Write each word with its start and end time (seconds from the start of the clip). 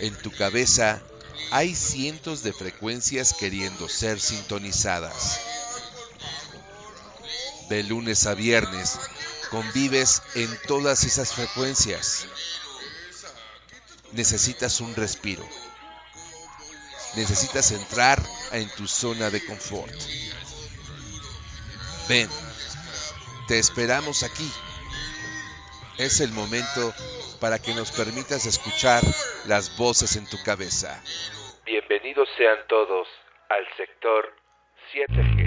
En 0.00 0.16
tu 0.16 0.32
cabeza 0.32 1.02
hay 1.50 1.74
cientos 1.74 2.42
de 2.42 2.52
frecuencias 2.52 3.34
queriendo 3.34 3.88
ser 3.88 4.18
sintonizadas. 4.18 5.40
De 7.68 7.82
lunes 7.82 8.26
a 8.26 8.34
viernes 8.34 8.98
convives 9.50 10.22
en 10.34 10.58
todas 10.66 11.04
esas 11.04 11.34
frecuencias. 11.34 12.26
Necesitas 14.12 14.80
un 14.80 14.94
respiro. 14.94 15.46
Necesitas 17.16 17.70
entrar 17.72 18.24
en 18.52 18.68
tu 18.70 18.88
zona 18.88 19.28
de 19.30 19.44
confort. 19.44 19.94
Ven, 22.08 22.28
te 23.48 23.58
esperamos 23.58 24.22
aquí. 24.22 24.50
Es 25.98 26.20
el 26.20 26.32
momento 26.32 26.94
para 27.40 27.58
que 27.58 27.74
nos 27.74 27.90
permitas 27.92 28.46
escuchar 28.46 29.02
las 29.46 29.76
voces 29.76 30.16
en 30.16 30.28
tu 30.28 30.36
cabeza. 30.44 31.02
Bienvenidos 31.64 32.28
sean 32.36 32.58
todos 32.68 33.08
al 33.48 33.66
sector 33.76 34.34
7 34.92 35.39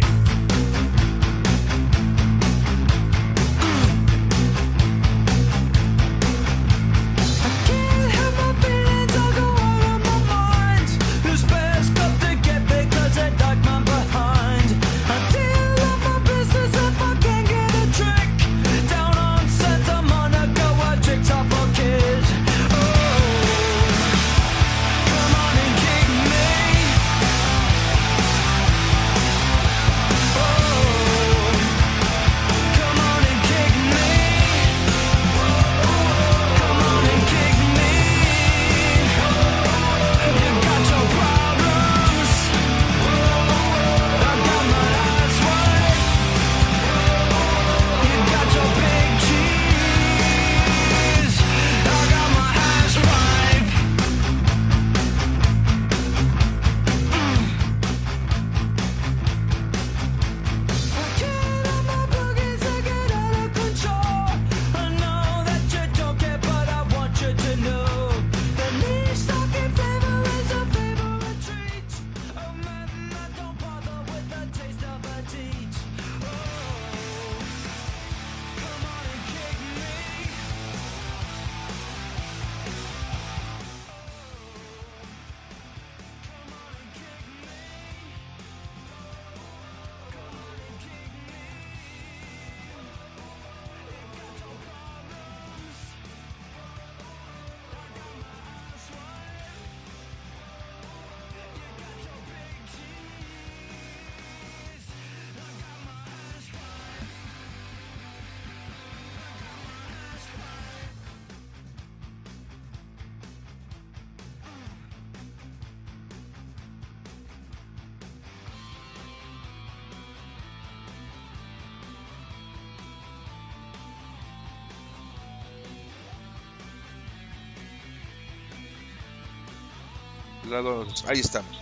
Ahí 131.07 131.19
estamos. 131.19 131.57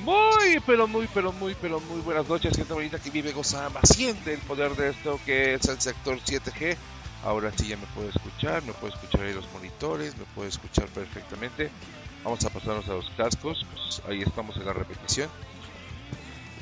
Muy, 0.00 0.60
pero 0.66 0.86
muy, 0.86 1.08
pero 1.12 1.32
muy, 1.32 1.56
pero 1.60 1.80
muy 1.80 2.00
buenas 2.00 2.28
noches, 2.28 2.54
gente 2.54 2.72
bonita 2.74 2.98
que 2.98 3.10
vive, 3.10 3.32
goza, 3.32 3.70
más 3.70 3.88
siente 3.88 4.34
el 4.34 4.40
poder 4.40 4.76
de 4.76 4.90
esto 4.90 5.18
que 5.24 5.54
es 5.54 5.64
el 5.66 5.80
sector 5.80 6.18
7G. 6.20 6.76
Ahora 7.24 7.50
sí 7.56 7.68
ya 7.68 7.76
me 7.76 7.86
puede 7.86 8.10
escuchar, 8.10 8.62
me 8.62 8.72
puede 8.74 8.92
escuchar 8.92 9.22
ahí 9.22 9.32
los 9.32 9.50
monitores, 9.52 10.16
me 10.16 10.24
puede 10.26 10.50
escuchar 10.50 10.86
perfectamente. 10.88 11.70
Vamos 12.22 12.44
a 12.44 12.50
pasarnos 12.50 12.88
a 12.88 12.94
los 12.94 13.08
cascos, 13.16 13.64
pues 13.72 14.02
ahí 14.06 14.20
estamos 14.20 14.56
en 14.56 14.66
la 14.66 14.72
repetición. 14.72 15.28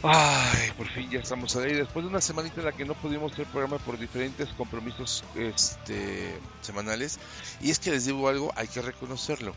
Ay, 0.07 0.71
por 0.77 0.87
fin 0.87 1.11
ya 1.11 1.21
estamos 1.21 1.57
ahí. 1.57 1.73
Después 1.73 2.05
de 2.05 2.11
una 2.11 2.21
semanita 2.21 2.61
en 2.61 2.67
la 2.67 2.73
que 2.73 2.85
no 2.85 2.95
pudimos 2.95 3.33
hacer 3.33 3.47
programa 3.47 3.79
por 3.79 3.99
diferentes 3.99 4.49
compromisos 4.51 5.25
este, 5.35 6.39
semanales. 6.61 7.19
Y 7.61 7.71
es 7.71 7.79
que 7.79 7.91
les 7.91 8.05
digo 8.05 8.29
algo, 8.29 8.53
hay 8.55 8.69
que 8.69 8.83
reconocerlo. 8.83 9.55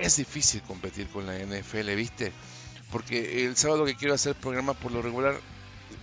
Es 0.00 0.16
difícil 0.16 0.62
competir 0.62 1.08
con 1.08 1.26
la 1.26 1.36
NFL, 1.36 1.94
¿viste? 1.94 2.32
Porque 2.90 3.44
el 3.44 3.54
sábado 3.54 3.84
que 3.84 3.96
quiero 3.96 4.14
hacer 4.14 4.34
programa 4.34 4.72
por 4.72 4.92
lo 4.92 5.02
regular 5.02 5.38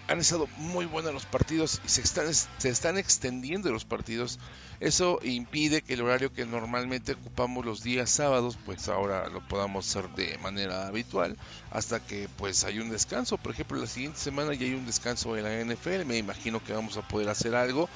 han 0.08 0.20
estado 0.20 0.48
muy 0.58 0.86
buenos 0.86 1.16
los 1.16 1.26
partidos 1.26 1.82
y 1.84 1.90
se 1.90 2.02
están, 2.02 2.32
se 2.32 2.70
están 2.70 3.00
extendiendo 3.00 3.72
los 3.72 3.86
partidos. 3.86 4.38
Eso 4.80 5.20
impide 5.24 5.82
que 5.82 5.96
el 5.96 6.04
horario 6.04 6.32
que 6.32 6.46
normalmente 6.46 7.14
ocupamos 7.14 7.66
los 7.66 7.82
días 7.82 8.12
sábados, 8.12 8.56
pues 8.68 8.88
ahora 8.88 9.30
lo 9.30 9.46
podamos 9.48 9.90
hacer 9.90 10.08
de 10.12 10.38
manera 10.38 10.86
habitual 10.86 11.36
hasta 11.72 12.00
que 12.00 12.30
pues 12.38 12.66
hay 12.66 12.78
un 12.78 12.92
descanso. 12.92 13.40
Por 13.40 13.54
ejemplo, 13.54 13.80
la 13.80 13.88
siguiente 13.88 14.20
semana 14.20 14.54
ya 14.54 14.68
hay 14.68 14.76
un 14.76 14.86
descanso 14.86 15.36
en 15.36 15.44
la 15.44 15.74
NFL, 15.74 16.06
me 16.06 16.18
imagino 16.18 16.64
que 16.64 16.74
vamos 16.74 16.98
a 16.98 17.08
poder 17.08 17.30
hacer 17.30 17.56
algo. 17.56 17.90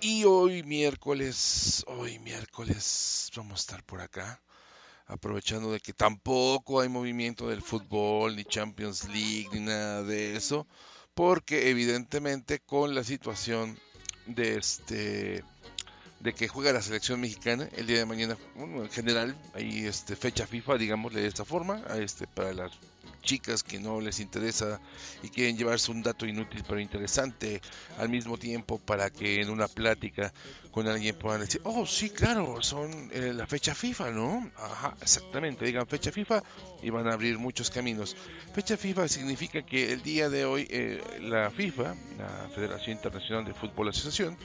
Y 0.00 0.24
hoy 0.24 0.62
miércoles, 0.62 1.84
hoy 1.86 2.18
miércoles 2.18 3.30
vamos 3.36 3.60
a 3.60 3.60
estar 3.60 3.82
por 3.84 4.00
acá 4.00 4.40
aprovechando 5.08 5.72
de 5.72 5.80
que 5.80 5.92
tampoco 5.92 6.80
hay 6.80 6.88
movimiento 6.88 7.48
del 7.48 7.62
fútbol, 7.62 8.36
ni 8.36 8.44
Champions 8.44 9.08
League, 9.08 9.48
ni 9.52 9.60
nada 9.60 10.02
de 10.02 10.36
eso, 10.36 10.66
porque 11.14 11.70
evidentemente 11.70 12.60
con 12.60 12.94
la 12.94 13.02
situación 13.02 13.78
de 14.26 14.58
este 14.58 15.42
de 16.20 16.34
que 16.34 16.48
juega 16.48 16.72
la 16.72 16.82
selección 16.82 17.20
mexicana 17.20 17.68
el 17.76 17.86
día 17.86 17.98
de 17.98 18.06
mañana, 18.06 18.36
bueno, 18.56 18.82
en 18.82 18.90
general, 18.90 19.36
hay 19.54 19.86
este 19.86 20.16
fecha 20.16 20.46
FIFA, 20.46 20.76
digámosle 20.76 21.20
de 21.20 21.28
esta 21.28 21.44
forma, 21.44 21.82
este 21.96 22.26
para 22.26 22.52
las 22.52 22.72
chicas 23.22 23.62
que 23.62 23.78
no 23.78 24.00
les 24.00 24.20
interesa 24.20 24.80
y 25.22 25.28
quieren 25.28 25.56
llevarse 25.56 25.90
un 25.90 26.02
dato 26.02 26.26
inútil 26.26 26.64
pero 26.66 26.80
interesante 26.80 27.60
al 27.98 28.08
mismo 28.08 28.38
tiempo 28.38 28.78
para 28.78 29.10
que 29.10 29.40
en 29.40 29.50
una 29.50 29.68
plática 29.68 30.32
con 30.70 30.86
alguien 30.86 31.16
puedan 31.16 31.40
decir, 31.40 31.60
oh 31.64 31.86
sí, 31.86 32.10
claro, 32.10 32.62
son 32.62 33.10
eh, 33.12 33.32
la 33.34 33.46
fecha 33.46 33.74
FIFA, 33.74 34.10
¿no? 34.10 34.50
Ajá, 34.56 34.94
exactamente, 35.00 35.64
digan 35.64 35.86
fecha 35.86 36.12
FIFA 36.12 36.42
y 36.82 36.90
van 36.90 37.08
a 37.08 37.14
abrir 37.14 37.38
muchos 37.38 37.70
caminos. 37.70 38.16
Fecha 38.54 38.76
FIFA 38.76 39.08
significa 39.08 39.62
que 39.62 39.92
el 39.92 40.02
día 40.02 40.28
de 40.28 40.44
hoy 40.44 40.66
eh, 40.70 41.02
la 41.20 41.50
FIFA, 41.50 41.94
la 42.18 42.48
Federación 42.54 42.96
Internacional 42.96 43.44
de 43.44 43.54
Fútbol 43.54 43.88
Asociación, 43.88 44.36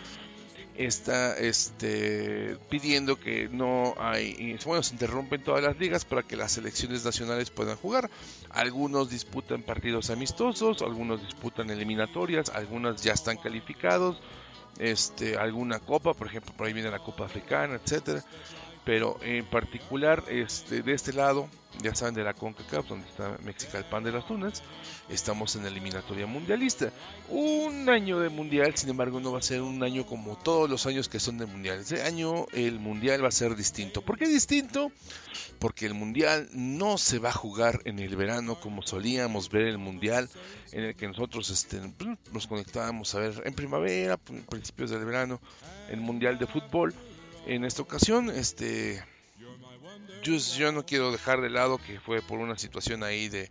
está 0.76 1.38
este, 1.38 2.58
pidiendo 2.70 3.20
que 3.20 3.48
no 3.50 3.94
hay, 3.98 4.58
bueno, 4.66 4.84
se 4.84 4.94
interrumpen 4.94 5.44
todas 5.44 5.64
las 5.64 5.78
ligas 5.78 6.06
para 6.06 6.24
que 6.24 6.36
las 6.36 6.54
selecciones 6.54 7.06
nacionales 7.06 7.50
puedan 7.52 7.78
jugar. 7.78 8.10
Algunos 8.50 9.10
disputan 9.10 9.64
partidos 9.64 10.10
amistosos, 10.10 10.82
algunos 10.82 11.22
disputan 11.22 11.70
eliminatorias, 11.70 12.50
algunas 12.50 13.04
ya 13.04 13.14
están 13.14 13.38
calificados, 13.38 14.18
este, 14.80 15.38
alguna 15.38 15.80
copa, 15.80 16.14
por 16.14 16.28
ejemplo, 16.28 16.54
por 16.56 16.68
ahí 16.68 16.74
viene 16.74 16.90
la 16.90 17.00
Copa 17.00 17.26
Africana, 17.26 17.76
etcétera. 17.76 18.24
Pero 18.86 19.18
en 19.22 19.46
particular, 19.46 20.24
este, 20.28 20.82
de 20.82 20.94
este 20.94 21.14
lado, 21.14 21.50
ya 21.82 21.96
saben 21.96 22.14
de 22.14 22.24
la 22.24 22.34
CONCACAF, 22.34 22.88
donde 22.88 23.08
está 23.08 23.38
México 23.44 23.78
el 23.78 23.86
pan 23.86 24.04
de 24.04 24.12
las 24.12 24.28
tunas, 24.28 24.62
estamos 25.10 25.56
en 25.56 25.64
la 25.64 25.70
eliminatoria 25.70 26.28
mundialista. 26.28 26.92
Un 27.30 27.90
año 27.90 28.20
de 28.20 28.30
mundial, 28.30 28.76
sin 28.76 28.90
embargo, 28.90 29.20
no 29.20 29.32
va 29.32 29.40
a 29.40 29.42
ser 29.42 29.62
un 29.62 29.82
año 29.84 30.06
como 30.06 30.38
todos 30.38 30.70
los 30.70 30.86
años 30.86 31.08
que 31.08 31.20
son 31.20 31.38
de 31.38 31.46
mundial. 31.46 31.80
Este 31.80 32.04
año 32.04 32.46
el 32.52 32.80
mundial 32.80 33.24
va 33.24 33.30
a 33.30 33.32
ser 33.32 33.56
distinto. 33.56 34.02
¿Por 34.02 34.18
qué 34.18 34.28
distinto? 34.28 34.92
Porque 35.60 35.86
el 35.86 35.94
mundial 35.94 36.50
no 36.52 36.98
se 36.98 37.20
va 37.20 37.30
a 37.30 37.34
jugar 37.34 37.80
en 37.86 38.00
el 38.00 38.16
verano 38.16 38.60
como 38.60 38.82
solíamos 38.82 39.50
ver 39.50 39.64
el 39.64 39.78
mundial, 39.78 40.30
en 40.74 40.84
el 40.84 40.96
que 40.96 41.08
nosotros 41.08 41.50
este, 41.50 41.80
pues, 41.98 42.18
nos 42.32 42.48
conectábamos 42.48 43.16
a 43.16 43.20
ver 43.20 43.42
en 43.46 43.54
primavera, 43.54 44.18
principios 44.18 44.90
del 44.90 45.06
verano, 45.06 45.40
el 45.90 46.02
mundial 46.02 46.38
de 46.38 46.48
fútbol. 46.48 46.94
En 47.46 47.66
esta 47.66 47.82
ocasión, 47.82 48.30
este 48.30 49.04
yo, 50.24 50.72
no 50.72 50.86
quiero 50.86 51.12
dejar 51.12 51.42
de 51.42 51.50
lado 51.50 51.78
que 51.78 52.00
fue 52.00 52.22
por 52.22 52.40
una 52.40 52.58
situación 52.58 53.04
ahí 53.04 53.28
de 53.28 53.50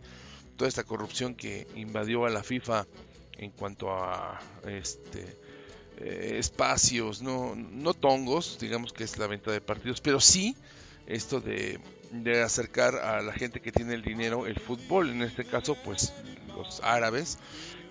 toda 0.57 0.67
esta 0.67 0.83
corrupción 0.83 1.35
que 1.35 1.67
invadió 1.75 2.25
a 2.25 2.31
la 2.31 2.43
FIFA 2.43 2.87
en 3.37 3.51
cuanto 3.51 3.91
a 3.91 4.39
este 4.65 5.37
eh, 5.97 6.37
espacios, 6.39 7.21
no, 7.21 7.55
no 7.55 7.93
tongos, 7.93 8.57
digamos 8.59 8.93
que 8.93 9.03
es 9.03 9.17
la 9.19 9.27
venta 9.27 9.51
de 9.51 9.61
partidos, 9.61 10.01
pero 10.01 10.19
sí 10.19 10.55
esto 11.05 11.39
de, 11.39 11.79
de 12.11 12.41
acercar 12.41 12.95
a 12.95 13.21
la 13.21 13.33
gente 13.33 13.61
que 13.61 13.71
tiene 13.71 13.93
el 13.93 14.01
dinero 14.01 14.47
el 14.47 14.59
fútbol, 14.59 15.11
en 15.11 15.21
este 15.21 15.45
caso 15.45 15.77
pues 15.83 16.13
los 16.55 16.81
árabes, 16.83 17.37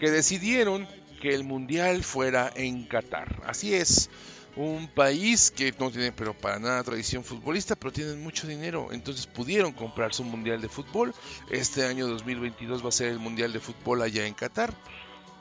que 0.00 0.10
decidieron 0.10 0.88
que 1.20 1.28
el 1.28 1.44
mundial 1.44 2.02
fuera 2.02 2.52
en 2.56 2.86
Qatar. 2.88 3.42
Así 3.46 3.74
es, 3.74 4.10
un 4.56 4.86
país 4.88 5.50
que 5.50 5.72
no 5.78 5.90
tiene 5.90 6.12
pero 6.12 6.34
para 6.34 6.58
nada 6.58 6.82
tradición 6.82 7.24
futbolista, 7.24 7.74
pero 7.74 7.92
tienen 7.92 8.22
mucho 8.22 8.46
dinero, 8.46 8.88
entonces 8.92 9.26
pudieron 9.26 9.72
comprarse 9.72 10.22
un 10.22 10.30
mundial 10.30 10.60
de 10.60 10.68
fútbol. 10.68 11.14
Este 11.50 11.86
año 11.86 12.06
2022 12.06 12.84
va 12.84 12.88
a 12.88 12.92
ser 12.92 13.08
el 13.08 13.18
mundial 13.18 13.52
de 13.52 13.60
fútbol 13.60 14.02
allá 14.02 14.26
en 14.26 14.34
Qatar. 14.34 14.74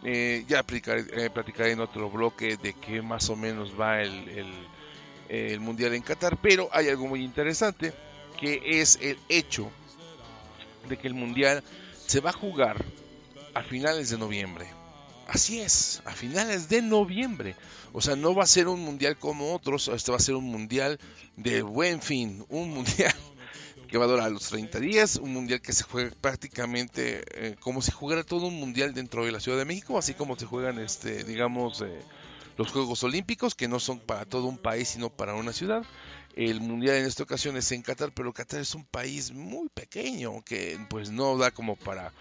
Eh, 0.03 0.45
ya 0.47 0.65
eh, 0.67 1.29
platicaré 1.29 1.71
en 1.71 1.79
otro 1.79 2.09
bloque 2.09 2.57
de 2.57 2.73
qué 2.73 3.01
más 3.03 3.29
o 3.29 3.35
menos 3.35 3.79
va 3.79 4.01
el, 4.01 4.67
el 5.29 5.59
mundial 5.59 5.93
en 5.93 6.01
Qatar, 6.01 6.37
pero 6.41 6.69
hay 6.71 6.89
algo 6.89 7.07
muy 7.07 7.23
interesante 7.23 7.93
que 8.39 8.59
es 8.65 8.97
el 9.01 9.19
hecho 9.29 9.69
de 10.89 10.97
que 10.97 11.07
el 11.07 11.13
mundial 11.13 11.63
se 12.07 12.19
va 12.19 12.31
a 12.31 12.33
jugar 12.33 12.83
a 13.53 13.61
finales 13.61 14.09
de 14.09 14.17
noviembre. 14.17 14.80
Así 15.31 15.61
es, 15.61 16.01
a 16.03 16.11
finales 16.11 16.67
de 16.67 16.81
noviembre. 16.81 17.55
O 17.93 18.01
sea, 18.01 18.17
no 18.17 18.35
va 18.35 18.43
a 18.43 18.47
ser 18.47 18.67
un 18.67 18.81
mundial 18.81 19.17
como 19.17 19.53
otros, 19.53 19.87
este 19.87 20.11
va 20.11 20.17
a 20.17 20.19
ser 20.19 20.35
un 20.35 20.43
mundial 20.43 20.99
de 21.37 21.61
buen 21.61 22.01
fin, 22.01 22.45
un 22.49 22.71
mundial 22.71 23.15
que 23.87 23.97
va 23.97 24.03
a 24.03 24.07
durar 24.09 24.29
los 24.29 24.49
30 24.49 24.81
días, 24.81 25.15
un 25.15 25.31
mundial 25.31 25.61
que 25.61 25.71
se 25.71 25.83
juega 25.83 26.11
prácticamente 26.19 27.23
eh, 27.33 27.55
como 27.61 27.81
si 27.81 27.93
jugara 27.93 28.25
todo 28.25 28.47
un 28.47 28.59
mundial 28.59 28.93
dentro 28.93 29.23
de 29.23 29.31
la 29.31 29.39
Ciudad 29.39 29.57
de 29.57 29.63
México, 29.63 29.97
así 29.97 30.15
como 30.15 30.37
se 30.37 30.45
juegan, 30.45 30.79
este, 30.79 31.23
digamos, 31.23 31.81
eh, 31.81 32.01
los 32.57 32.69
Juegos 32.69 33.01
Olímpicos, 33.05 33.55
que 33.55 33.69
no 33.69 33.79
son 33.79 33.99
para 33.99 34.25
todo 34.25 34.47
un 34.47 34.57
país, 34.57 34.89
sino 34.89 35.09
para 35.09 35.35
una 35.35 35.53
ciudad. 35.53 35.83
El 36.35 36.61
mundial 36.61 36.95
en 36.97 37.05
esta 37.05 37.23
ocasión 37.23 37.57
es 37.57 37.71
en 37.71 37.81
Qatar, 37.81 38.13
pero 38.13 38.31
Qatar 38.31 38.61
es 38.61 38.73
un 38.73 38.85
país 38.85 39.31
muy 39.31 39.67
pequeño 39.69 40.41
que 40.43 40.79
pues 40.89 41.09
no 41.11 41.37
da 41.37 41.51
como 41.51 41.75
para 41.75 42.13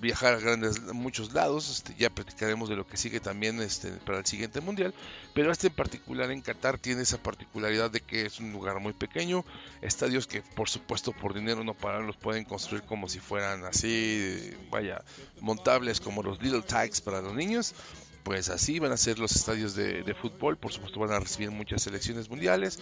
viajar 0.00 0.34
a 0.34 0.38
grandes 0.38 0.80
muchos 0.92 1.32
lados 1.32 1.70
este, 1.70 1.94
ya 1.98 2.10
platicaremos 2.10 2.68
de 2.68 2.76
lo 2.76 2.86
que 2.86 2.96
sigue 2.96 3.20
también 3.20 3.60
este 3.62 3.90
para 3.92 4.18
el 4.18 4.26
siguiente 4.26 4.60
mundial 4.60 4.92
pero 5.34 5.50
este 5.50 5.68
en 5.68 5.74
particular 5.74 6.30
en 6.30 6.42
Qatar 6.42 6.78
tiene 6.78 7.02
esa 7.02 7.22
particularidad 7.22 7.90
de 7.90 8.00
que 8.00 8.26
es 8.26 8.40
un 8.40 8.52
lugar 8.52 8.78
muy 8.80 8.92
pequeño 8.92 9.44
estadios 9.80 10.26
que 10.26 10.42
por 10.42 10.68
supuesto 10.68 11.12
por 11.12 11.34
dinero 11.34 11.64
no 11.64 11.74
paran 11.74 12.06
los 12.06 12.16
pueden 12.16 12.44
construir 12.44 12.82
como 12.82 13.08
si 13.08 13.20
fueran 13.20 13.64
así 13.64 14.50
vaya 14.70 15.02
montables 15.40 16.00
como 16.00 16.22
los 16.22 16.42
little 16.42 16.62
tags 16.62 17.00
para 17.00 17.22
los 17.22 17.34
niños 17.34 17.74
pues 18.22 18.50
así 18.50 18.78
van 18.78 18.92
a 18.92 18.96
ser 18.96 19.18
los 19.18 19.32
estadios 19.32 19.74
de, 19.74 20.14
fútbol 20.20 20.58
por 20.58 20.72
supuesto 20.72 21.00
van 21.00 21.12
a 21.12 21.20
recibir 21.20 21.50
muchas 21.50 21.82
selecciones 21.82 22.28
mundiales 22.28 22.78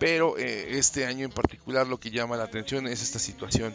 pero 0.00 0.38
eh, 0.38 0.78
este 0.78 1.04
año 1.04 1.26
en 1.26 1.30
particular 1.30 1.86
lo 1.86 2.00
que 2.00 2.10
llama 2.10 2.36
la 2.36 2.44
atención 2.44 2.88
es 2.88 3.02
esta 3.02 3.18
situación 3.20 3.74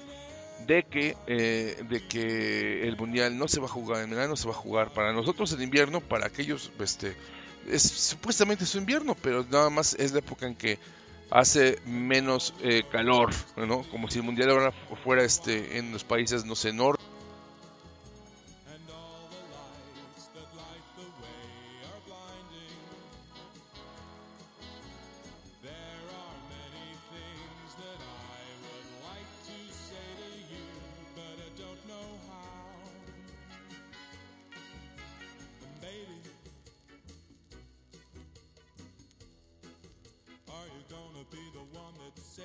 de 0.65 0.83
que, 0.83 1.15
eh, 1.27 1.83
de 1.87 2.07
que 2.07 2.87
el 2.87 2.97
mundial 2.97 3.37
no 3.37 3.47
se 3.47 3.59
va 3.59 3.67
a 3.67 3.69
jugar 3.69 4.03
en 4.03 4.09
verano, 4.09 4.35
se 4.35 4.47
va 4.47 4.53
a 4.53 4.57
jugar 4.57 4.91
para 4.91 5.13
nosotros 5.13 5.53
en 5.53 5.61
invierno, 5.61 6.01
para 6.01 6.25
aquellos, 6.25 6.71
este, 6.79 7.15
es 7.69 7.83
supuestamente 7.83 8.65
su 8.65 8.79
invierno, 8.79 9.15
pero 9.21 9.45
nada 9.49 9.69
más 9.69 9.93
es 9.93 10.13
la 10.13 10.19
época 10.19 10.47
en 10.47 10.55
que 10.55 10.79
hace 11.29 11.79
menos 11.85 12.55
eh, 12.63 12.83
calor, 12.91 13.31
¿no? 13.55 13.83
Como 13.83 14.09
si 14.09 14.19
el 14.19 14.25
mundial 14.25 14.49
ahora 14.49 14.73
fuera 15.03 15.23
este 15.23 15.77
en 15.77 15.91
los 15.91 16.03
países, 16.03 16.43
no 16.43 16.55
sé, 16.55 16.73
norte 16.73 17.03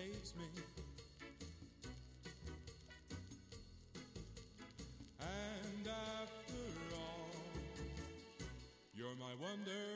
daze 0.00 0.34
me. 0.36 0.44
And 5.20 5.86
after 5.86 6.62
all, 6.96 7.30
you're 8.94 9.16
my 9.16 9.34
wonder. 9.40 9.89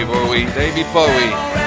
David 0.00 0.14
Bowie, 0.14 0.46
David 0.46 0.86
Bowie. 0.94 1.59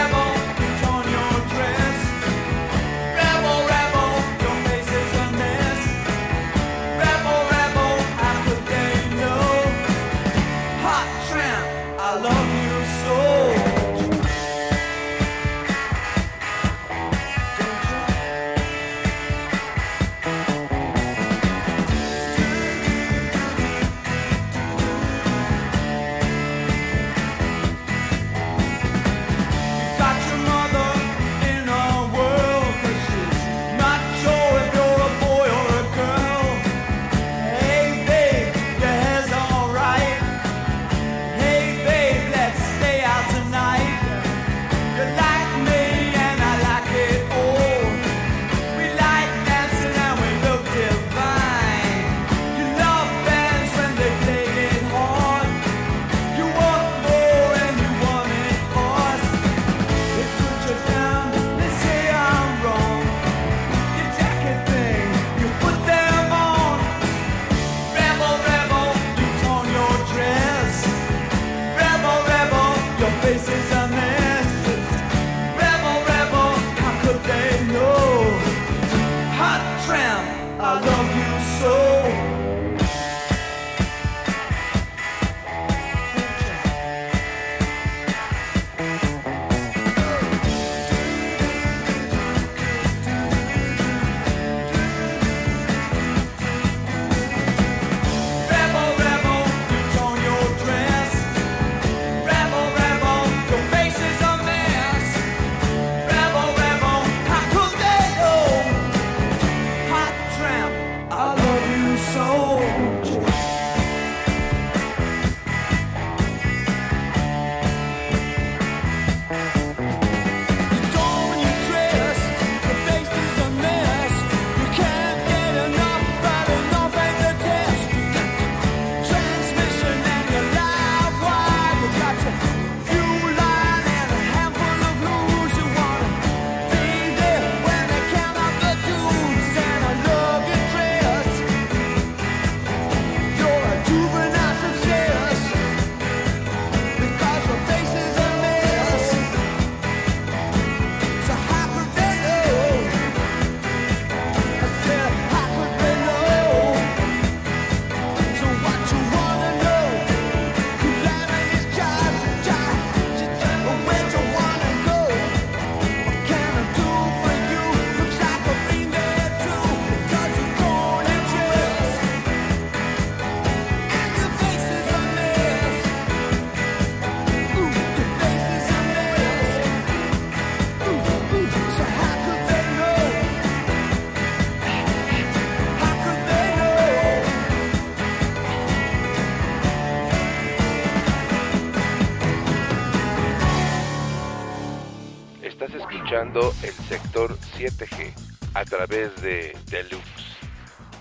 El 196.42 196.74
sector 196.90 197.38
7G 197.58 198.12
a 198.56 198.66
través 198.66 199.16
de 199.22 199.56
Deluxe. 199.70 200.38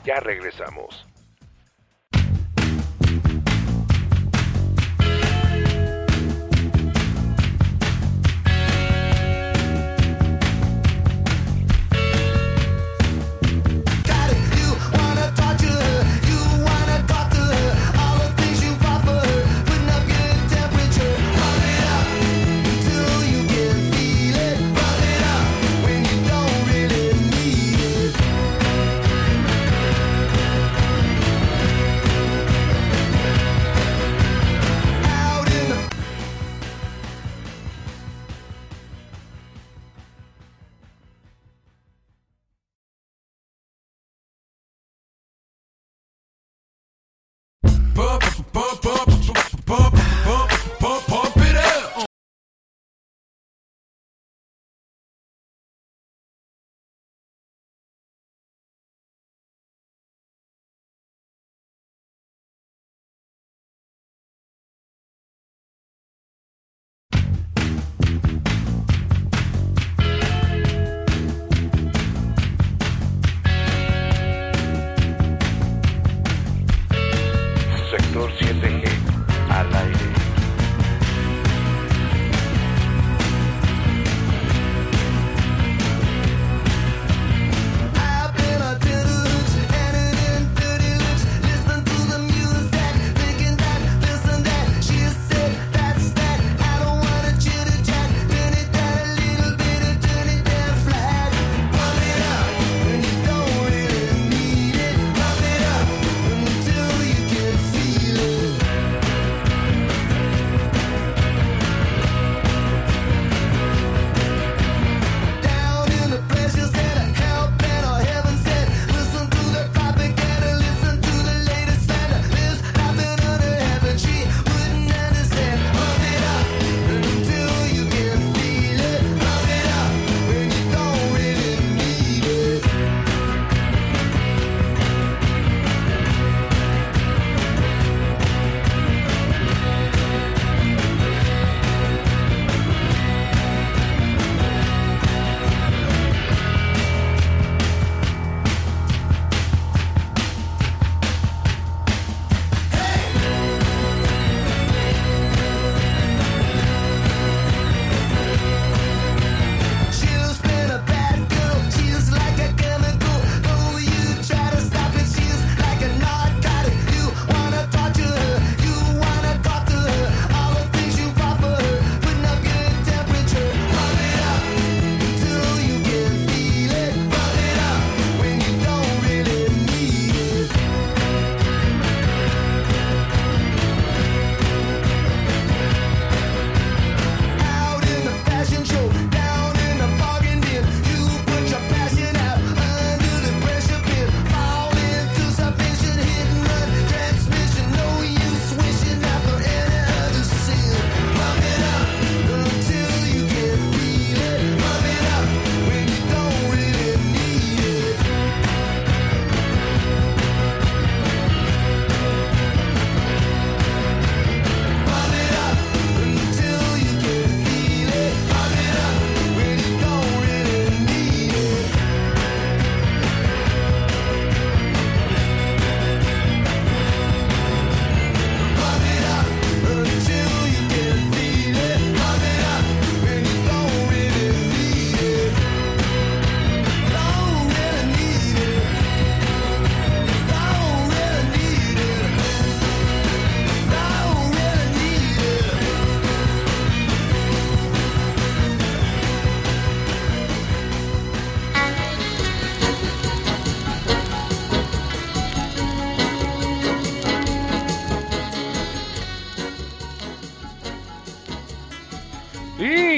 Ya 0.04 0.20
regresamos. 0.20 1.06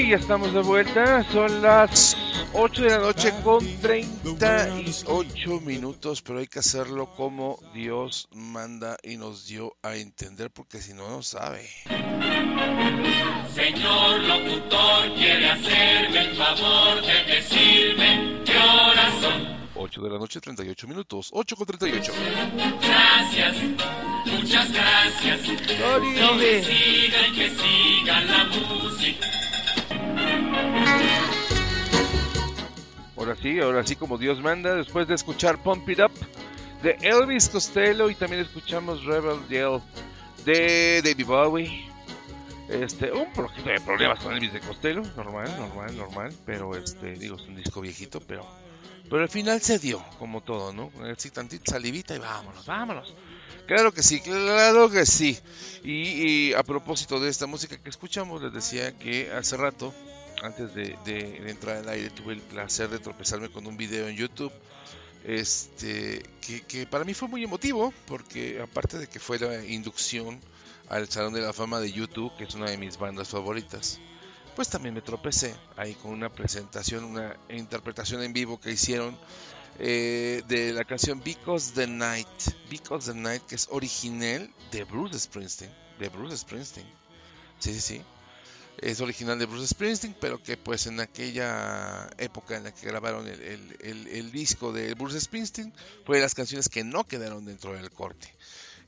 Y 0.05 0.09
ya 0.09 0.17
estamos 0.17 0.53
de 0.53 0.61
vuelta, 0.61 1.23
son 1.31 1.63
las 1.63 2.15
8 2.53 2.83
de 2.83 2.89
la 2.91 2.99
noche 2.99 3.33
con 3.43 3.65
38 3.81 5.61
minutos, 5.61 6.21
pero 6.21 6.37
hay 6.37 6.45
que 6.45 6.59
hacerlo 6.59 7.07
como 7.15 7.57
Dios 7.73 8.27
manda 8.31 8.97
y 9.01 9.17
nos 9.17 9.47
dio 9.47 9.75
a 9.81 9.95
entender, 9.95 10.51
porque 10.51 10.79
si 10.79 10.93
no, 10.93 11.09
no 11.09 11.23
sabe. 11.23 11.67
Señor 13.55 14.19
locutor, 14.19 15.11
quiere 15.15 15.49
hacerme 15.49 16.19
el 16.19 16.35
favor 16.35 17.01
de 17.01 17.23
decirme 17.23 18.43
qué 18.45 18.57
horas 18.59 19.21
son. 19.21 19.57
8 19.73 20.01
de 20.03 20.09
la 20.11 20.19
noche, 20.19 20.39
38 20.39 20.87
minutos, 20.87 21.29
8 21.33 21.55
con 21.55 21.65
38. 21.65 22.13
Gracias, 22.79 23.55
muchas 24.27 24.71
gracias. 24.71 25.39
No 25.49 26.37
que 26.37 26.63
siga 26.63 27.27
y 27.27 27.31
que 27.33 27.49
siga 27.49 28.21
la 28.21 28.43
música. 28.43 29.45
Ahora 33.17 33.35
sí, 33.41 33.59
ahora 33.59 33.85
sí 33.85 33.95
como 33.95 34.17
Dios 34.17 34.41
manda, 34.41 34.75
después 34.75 35.07
de 35.07 35.15
escuchar 35.15 35.61
Pump 35.61 35.89
It 35.89 35.99
Up 35.99 36.11
de 36.83 36.97
Elvis 37.01 37.49
Costello 37.49 38.09
y 38.09 38.15
también 38.15 38.41
escuchamos 38.43 39.03
Rebel 39.03 39.39
Yell 39.49 39.81
de 40.45 41.01
David 41.03 41.25
Bowie. 41.25 41.89
Este, 42.69 43.11
un 43.11 43.31
poquito 43.33 43.69
de 43.69 43.79
problemas 43.81 44.19
con 44.19 44.33
Elvis 44.33 44.53
de 44.53 44.59
Costello, 44.59 45.01
normal, 45.15 45.47
normal, 45.57 45.97
normal, 45.97 46.33
pero 46.45 46.75
este, 46.75 47.13
digo, 47.13 47.35
es 47.35 47.43
un 47.43 47.55
disco 47.55 47.81
viejito, 47.81 48.19
pero 48.19 48.45
pero 49.09 49.21
al 49.21 49.29
final 49.29 49.61
se 49.61 49.77
dio, 49.79 50.03
como 50.17 50.41
todo, 50.41 50.73
¿no? 50.73 50.91
Así 51.11 51.29
tantita 51.29 51.73
salivita 51.73 52.15
y 52.15 52.19
vámonos, 52.19 52.65
vámonos. 52.65 53.13
Claro 53.67 53.91
que 53.91 54.03
sí, 54.03 54.19
claro 54.19 54.89
que 54.89 55.05
sí. 55.05 55.37
Y, 55.83 56.49
y 56.49 56.53
a 56.53 56.63
propósito 56.63 57.19
de 57.19 57.29
esta 57.29 57.45
música 57.45 57.77
que 57.77 57.89
escuchamos, 57.89 58.41
les 58.41 58.53
decía 58.53 58.97
que 58.97 59.31
hace 59.31 59.57
rato, 59.57 59.93
antes 60.43 60.73
de, 60.73 61.49
entrar 61.49 61.77
al 61.77 61.89
aire, 61.89 62.09
tuve 62.09 62.33
el 62.33 62.41
placer 62.41 62.89
de 62.89 62.99
tropezarme 62.99 63.49
con 63.49 63.65
un 63.67 63.77
video 63.77 64.07
en 64.07 64.15
YouTube. 64.15 64.51
Este, 65.23 66.21
que, 66.41 66.61
que 66.61 66.85
para 66.85 67.03
mí 67.03 67.15
fue 67.15 67.27
muy 67.27 67.43
emotivo, 67.43 67.93
porque 68.05 68.61
aparte 68.61 68.99
de 68.99 69.07
que 69.07 69.19
fue 69.19 69.39
la 69.39 69.65
inducción 69.65 70.39
al 70.87 71.09
Salón 71.09 71.33
de 71.33 71.41
la 71.41 71.53
Fama 71.53 71.79
de 71.79 71.91
YouTube, 71.91 72.35
que 72.37 72.43
es 72.43 72.53
una 72.53 72.69
de 72.69 72.77
mis 72.77 72.97
bandas 72.97 73.29
favoritas, 73.29 73.99
pues 74.55 74.69
también 74.69 74.93
me 74.95 75.01
tropecé 75.01 75.55
ahí 75.75 75.95
con 75.95 76.11
una 76.11 76.29
presentación, 76.29 77.03
una 77.03 77.35
interpretación 77.49 78.23
en 78.23 78.33
vivo 78.33 78.59
que 78.59 78.71
hicieron 78.71 79.17
eh, 79.79 80.43
de 80.47 80.71
la 80.71 80.85
canción 80.85 81.21
Because 81.23 81.73
the 81.73 81.87
Night. 81.87 82.27
Because 82.69 83.11
the 83.11 83.17
Night, 83.17 83.43
que 83.45 83.55
es 83.55 83.67
original 83.69 84.49
de 84.71 84.83
Bruce 84.85 85.19
Springsteen. 85.19 85.71
De 85.99 86.09
Bruce 86.09 86.37
Springsteen. 86.37 86.87
Sí, 87.59 87.73
sí, 87.73 87.81
sí. 87.81 88.01
Es 88.79 88.99
original 89.01 89.39
de 89.39 89.45
Bruce 89.45 89.67
Springsteen, 89.67 90.15
pero 90.19 90.41
que 90.43 90.57
pues 90.57 90.85
en 90.87 90.99
aquella 90.99 92.09
época 92.17 92.57
en 92.57 92.65
la 92.65 92.73
que 92.73 92.85
grabaron 92.87 93.27
el, 93.27 93.41
el- 93.81 94.07
el- 94.07 94.31
disco 94.31 94.73
de 94.73 94.93
Bruce 94.95 95.19
Springsteen, 95.21 95.73
fue 96.05 96.17
de 96.17 96.23
las 96.23 96.35
canciones 96.35 96.67
que 96.69 96.83
no 96.83 97.05
quedaron 97.05 97.45
dentro 97.45 97.73
del 97.73 97.89
corte. 97.89 98.33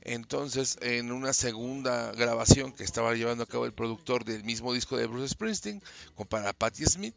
Entonces, 0.02 0.78
en 0.82 1.10
una 1.10 1.32
segunda 1.32 2.12
grabación 2.12 2.72
que 2.72 2.84
estaba 2.84 3.14
llevando 3.14 3.44
a 3.44 3.46
cabo 3.46 3.64
el 3.66 3.72
productor 3.72 4.24
del 4.24 4.44
mismo 4.44 4.72
disco 4.72 4.96
de 4.96 5.06
Bruce 5.06 5.30
Springsteen, 5.34 5.82
para 6.28 6.52
Patti 6.52 6.84
Smith, 6.84 7.16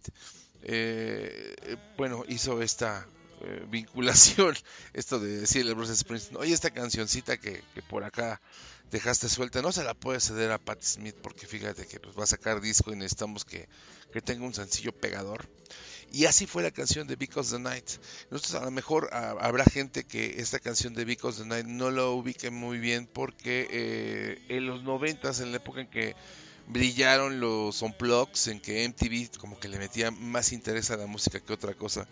eh, 0.64 1.78
bueno, 1.98 2.24
hizo 2.28 2.62
esta 2.62 3.06
eh, 3.42 3.66
vinculación, 3.70 4.56
esto 4.94 5.20
de 5.20 5.42
decirle 5.42 5.72
a 5.72 5.76
Bruce 5.76 5.96
Springsteen, 5.96 6.38
oye, 6.38 6.54
esta 6.54 6.72
cancioncita 6.72 7.38
que 7.38 7.62
por 7.90 8.04
acá 8.04 8.40
dejaste 8.92 9.30
suelta, 9.30 9.62
no 9.62 9.72
se 9.72 9.84
la 9.84 9.94
puede 9.94 10.20
ceder 10.20 10.52
a 10.52 10.58
Patti 10.58 10.86
Smith 10.86 11.16
porque 11.22 11.48
fíjate 11.48 11.88
que 11.88 12.00
pues, 12.00 12.18
va 12.18 12.24
a 12.24 12.28
sacar 12.28 12.62
disco 12.62 12.92
y 12.92 12.96
necesitamos 12.96 13.46
que, 13.46 13.68
que 14.12 14.22
tenga 14.22 14.46
un 14.46 14.54
sencillo 14.54 14.92
pegador. 14.92 15.48
Y 16.14 16.26
así 16.26 16.46
fue 16.46 16.62
la 16.62 16.72
canción 16.72 17.08
de 17.08 17.16
Because 17.16 17.56
the 17.56 17.60
Night. 17.60 17.90
Nosotros 18.30 18.62
a 18.62 18.66
lo 18.66 18.72
mejor 18.72 19.10
ah, 19.14 19.36
habrá 19.40 19.64
gente 19.64 20.04
que 20.04 20.42
esta 20.42 20.60
canción 20.60 20.94
de 20.94 21.06
Because 21.06 21.42
the 21.42 21.48
Night 21.48 21.66
no 21.66 21.90
lo 21.90 22.14
ubique 22.14 22.50
muy 22.50 22.80
bien 22.80 23.08
porque 23.08 23.68
eh, 23.72 24.46
en 24.50 24.68
los 24.68 24.84
noventas, 24.84 25.40
en 25.40 25.52
la 25.52 25.58
época 25.58 25.82
en 25.82 25.90
que 25.90 26.16
brillaron 26.68 27.40
los 27.40 27.82
unplugs, 27.82 28.48
en 28.48 28.60
que 28.60 28.88
MTV 28.88 29.38
como 29.38 29.58
que 29.58 29.70
le 29.70 29.80
metía 29.80 30.12
más 30.12 30.52
interés 30.52 30.92
a 30.92 30.98
la 30.98 31.08
música 31.08 31.40
que 31.40 31.54
otra 31.54 31.74
cosa. 31.76 32.08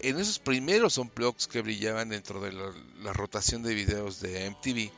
En 0.00 0.18
esos 0.18 0.38
primeros 0.38 0.98
unplugs 0.98 1.46
que 1.46 1.62
brillaban 1.62 2.10
dentro 2.10 2.40
de 2.40 2.52
la, 2.52 3.12
rotación 3.12 3.62
de 3.62 3.74
videos 3.74 4.20
de 4.20 4.50
MTV, 4.50 4.90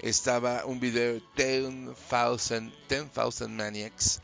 estaba 0.00 0.64
un 0.64 0.80
video 0.80 1.20
10,000 1.36 1.94
10,000 2.88 3.48
Maniacs 3.50 4.20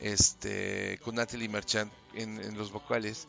este, 0.00 0.98
con 1.02 1.16
Natalie 1.16 1.48
Merchant 1.48 1.92
en, 2.14 2.40
en 2.40 2.56
los 2.56 2.72
vocales 2.72 3.26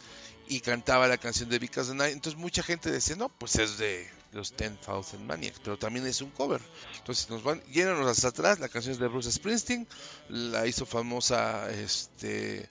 y 0.48 0.60
cantaba 0.60 1.08
la 1.08 1.18
canción 1.18 1.50
de 1.50 1.60
Because 1.60 1.92
the 1.92 1.98
Night. 1.98 2.14
Entonces 2.14 2.40
mucha 2.40 2.64
gente 2.64 2.92
decía, 2.92 3.16
no, 3.16 3.30
pues 3.30 3.56
es 3.56 3.78
de 3.78 4.08
los 4.32 4.56
10,000 4.56 5.26
Maniacs, 5.26 5.60
pero 5.64 5.78
también 5.78 6.06
es 6.06 6.22
un 6.22 6.30
cover. 6.32 6.62
Entonces 6.98 7.30
nos 7.30 7.44
van, 7.44 7.62
llénanos 7.64 8.08
hasta 8.08 8.30
atrás, 8.30 8.60
la 8.60 8.70
canción 8.70 8.94
es 8.94 9.00
de 9.00 9.08
Bruce 9.08 9.32
Springsteen, 9.32 9.88
la 10.30 10.68
hizo 10.68 10.86
famosa 10.86 11.70
este, 11.72 12.70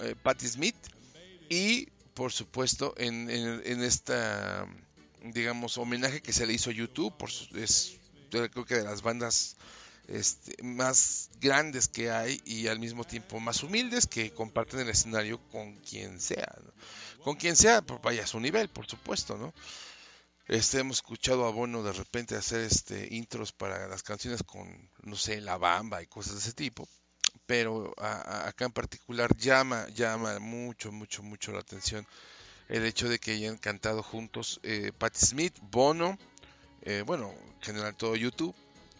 eh, 0.00 0.16
Patti 0.22 0.48
Smith 0.48 0.76
y 1.48 1.88
por 2.14 2.32
supuesto 2.32 2.94
en, 2.98 3.30
en, 3.30 3.82
esta, 3.82 4.66
digamos, 5.22 5.78
homenaje 5.78 6.20
que 6.22 6.32
se 6.32 6.46
le 6.46 6.52
hizo 6.54 6.70
a 6.70 6.74
YouTube, 6.74 7.16
por 7.16 7.30
su- 7.30 7.56
es 7.58 7.98
creo 8.30 8.64
que 8.64 8.76
de 8.76 8.84
las 8.84 9.02
bandas 9.02 9.56
este, 10.08 10.56
más 10.62 11.30
grandes 11.40 11.88
que 11.88 12.10
hay 12.10 12.40
y 12.46 12.66
al 12.68 12.78
mismo 12.80 13.04
tiempo 13.04 13.40
más 13.40 13.62
humildes 13.62 14.06
que 14.06 14.30
comparten 14.32 14.80
el 14.80 14.88
escenario 14.90 15.38
con 15.50 15.76
quien 15.78 16.20
sea, 16.20 16.48
con 17.22 17.36
quien 17.36 17.56
sea, 17.56 17.82
pues 17.82 18.00
vaya 18.02 18.24
a 18.24 18.26
su 18.26 18.40
nivel, 18.40 18.68
por 18.68 18.86
supuesto, 18.86 19.36
¿no? 19.38 19.52
Este, 20.48 20.80
hemos 20.80 20.98
escuchado 20.98 21.46
a 21.46 21.50
Bono 21.50 21.82
de 21.82 21.92
repente 21.92 22.36
hacer 22.36 22.60
este 22.60 23.08
intros 23.14 23.52
para 23.52 23.88
las 23.88 24.02
canciones 24.02 24.42
con, 24.44 24.90
no 25.02 25.16
sé, 25.16 25.40
La 25.40 25.56
Bamba 25.58 26.02
y 26.02 26.06
cosas 26.06 26.34
de 26.34 26.38
ese 26.40 26.52
tipo, 26.52 26.88
pero 27.46 27.94
a- 27.98 28.48
acá 28.48 28.64
en 28.64 28.72
particular 28.72 29.36
llama, 29.36 29.86
llama 29.94 30.38
mucho, 30.38 30.92
mucho, 30.92 31.22
mucho 31.22 31.52
la 31.52 31.60
atención 31.60 32.06
el 32.68 32.86
hecho 32.86 33.08
de 33.08 33.18
que 33.18 33.32
hayan 33.32 33.58
cantado 33.58 34.02
juntos 34.02 34.58
eh, 34.62 34.92
Patti 34.96 35.18
Smith, 35.18 35.54
Bono, 35.60 36.18
eh, 36.82 37.02
bueno, 37.04 37.30
en 37.30 37.62
general 37.62 37.94
todo 37.94 38.16
YouTube 38.16 38.54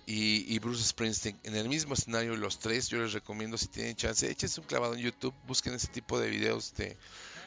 y, 0.05 0.59
Bruce 0.59 0.85
Springsteen 0.85 1.39
en 1.45 1.57
el 1.57 1.69
mismo 1.69 1.95
escenario 1.95 2.37
los 2.37 2.59
tres. 2.59 2.89
Yo 2.89 2.99
les 3.01 3.13
recomiendo 3.13 3.57
si 3.57 3.69
tienen 3.69 3.97
chance, 3.97 4.31
échense 4.31 4.61
un 4.61 4.67
clavado 4.67 4.95
en 4.95 5.01
YouTube, 5.01 5.35
busquen 5.47 5.75
ese 5.75 5.87
tipo 5.89 6.19
de 6.19 6.29
videos 6.29 6.75
de 6.75 6.97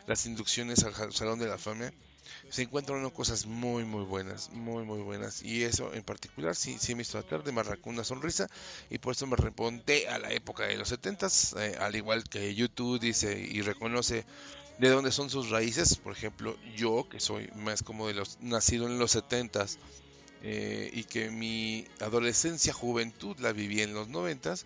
las 0.07 0.25
inducciones 0.25 0.83
al 0.83 1.13
Salón 1.13 1.37
de 1.37 1.47
la 1.47 1.57
Fama. 1.57 1.91
Se 2.49 2.63
encuentran 2.63 3.09
cosas 3.09 3.45
muy 3.45 3.83
muy 3.85 4.03
buenas, 4.03 4.49
muy 4.51 4.83
muy 4.83 5.01
buenas. 5.01 5.43
Y 5.43 5.63
eso 5.63 5.93
en 5.93 6.03
particular 6.03 6.55
sí, 6.55 6.77
sí 6.79 6.95
me 6.95 7.01
hizo 7.01 7.19
tratar 7.21 7.43
de 7.43 7.51
marcar 7.51 7.79
una 7.83 8.03
sonrisa 8.03 8.47
y 8.89 8.97
por 8.97 9.13
eso 9.13 9.27
me 9.27 9.35
remonté 9.35 10.07
a 10.07 10.19
la 10.19 10.31
época 10.31 10.63
de 10.63 10.77
los 10.77 10.91
70s, 10.91 11.59
eh, 11.59 11.77
al 11.79 11.95
igual 11.95 12.23
que 12.23 12.53
YouTube 12.55 12.99
dice 12.99 13.39
y 13.39 13.61
reconoce 13.61 14.25
de 14.79 14.89
dónde 14.89 15.11
son 15.11 15.29
sus 15.29 15.49
raíces, 15.49 15.95
por 15.97 16.13
ejemplo 16.13 16.57
yo 16.75 17.07
que 17.09 17.19
soy 17.19 17.49
más 17.55 17.83
como 17.83 18.07
de 18.07 18.13
los 18.13 18.39
nacido 18.41 18.87
en 18.87 18.99
los 18.99 19.15
70s 19.15 19.77
eh, 20.47 20.91
y 20.93 21.05
que 21.05 21.31
mi 21.31 21.87
adolescencia, 21.99 22.71
juventud 22.71 23.35
la 23.39 23.51
viví 23.51 23.81
en 23.81 23.93
los 23.93 24.09
noventas, 24.09 24.65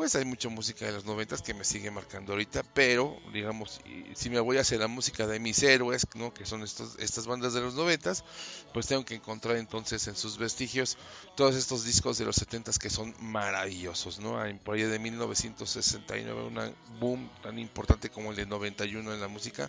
pues 0.00 0.14
hay 0.14 0.24
mucha 0.24 0.48
música 0.48 0.86
de 0.86 0.92
los 0.92 1.04
noventas 1.04 1.42
que 1.42 1.52
me 1.52 1.62
sigue 1.62 1.90
marcando 1.90 2.32
ahorita, 2.32 2.62
pero 2.72 3.18
digamos, 3.34 3.82
si 4.14 4.30
me 4.30 4.40
voy 4.40 4.56
hacia 4.56 4.78
la 4.78 4.88
música 4.88 5.26
de 5.26 5.38
mis 5.38 5.62
héroes, 5.62 6.06
¿no? 6.14 6.32
que 6.32 6.46
son 6.46 6.62
estos, 6.62 6.98
estas 6.98 7.26
bandas 7.26 7.52
de 7.52 7.60
los 7.60 7.74
noventas, 7.74 8.24
pues 8.72 8.86
tengo 8.86 9.04
que 9.04 9.16
encontrar 9.16 9.56
entonces 9.56 10.08
en 10.08 10.16
sus 10.16 10.38
vestigios 10.38 10.96
todos 11.36 11.54
estos 11.54 11.84
discos 11.84 12.16
de 12.16 12.24
los 12.24 12.36
setentas 12.36 12.78
que 12.78 12.88
son 12.88 13.14
maravillosos, 13.20 14.20
¿no? 14.20 14.38
Por 14.64 14.76
ahí 14.76 14.84
de 14.84 14.98
1969 14.98 16.44
un 16.44 16.74
boom 16.98 17.30
tan 17.42 17.58
importante 17.58 18.08
como 18.08 18.30
el 18.30 18.36
de 18.36 18.46
91 18.46 19.12
en 19.12 19.20
la 19.20 19.28
música, 19.28 19.68